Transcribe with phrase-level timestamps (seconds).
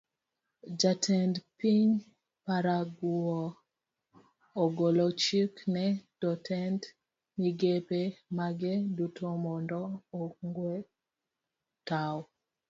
[0.79, 1.91] Jatend piny
[2.45, 3.51] paraguay
[4.63, 5.85] ogolo chik ne
[6.19, 6.81] jotend
[7.39, 8.01] migepe
[8.37, 9.81] mage duto mondo
[10.21, 10.75] ogue
[11.87, 12.19] tao.